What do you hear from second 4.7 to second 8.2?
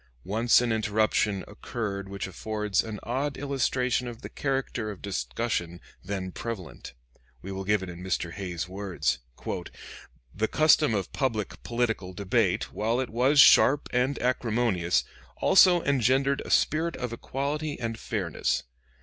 of discussion then prevalent. We will give it in